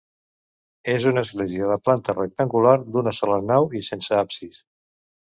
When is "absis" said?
4.23-4.59